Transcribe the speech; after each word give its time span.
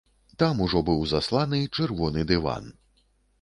Там 0.43 0.63
ужо 0.67 0.79
быў 0.87 1.03
засланы 1.11 1.59
чырвоны 1.75 2.25
дыван. 2.33 2.73